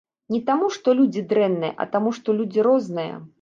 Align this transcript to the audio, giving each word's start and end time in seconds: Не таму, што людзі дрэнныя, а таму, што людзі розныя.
Не 0.35 0.37
таму, 0.45 0.69
што 0.77 0.95
людзі 0.99 1.23
дрэнныя, 1.33 1.77
а 1.85 1.87
таму, 1.97 2.15
што 2.21 2.37
людзі 2.41 2.67
розныя. 2.71 3.21